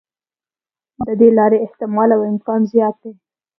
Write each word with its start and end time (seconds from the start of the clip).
د 1.05 1.07
دې 1.19 1.29
لارې 1.37 1.57
احتمال 1.65 2.09
او 2.15 2.21
امکان 2.31 2.61
زیات 2.71 2.95
دی. 3.03 3.11